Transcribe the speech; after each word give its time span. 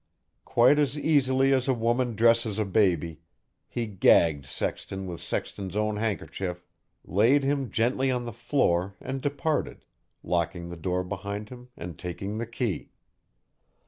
Quite 0.45 0.79
as 0.79 0.97
easily 0.97 1.53
as 1.53 1.67
a 1.67 1.75
woman 1.75 2.15
dresses 2.15 2.57
a 2.57 2.65
baby, 2.65 3.19
he 3.67 3.85
gagged 3.85 4.47
Sexton 4.47 5.05
with 5.05 5.21
Sexton's 5.21 5.77
own 5.77 5.97
handkerchief, 5.97 6.65
laid 7.05 7.43
him 7.43 7.69
gently 7.69 8.09
on 8.09 8.25
the 8.25 8.33
floor 8.33 8.95
and 8.99 9.21
departed, 9.21 9.85
locking 10.23 10.69
the 10.69 10.75
door 10.75 11.03
behind 11.03 11.49
him 11.49 11.69
and 11.77 11.99
taking 11.99 12.39
the 12.39 12.47
key. 12.47 12.93